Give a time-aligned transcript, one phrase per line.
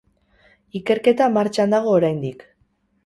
[0.79, 2.43] Ikerketa martxan dago oraindik.